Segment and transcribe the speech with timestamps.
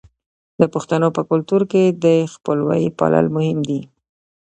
[0.59, 3.81] د پښتنو په کلتور کې د خپلوۍ پالل مهم دي.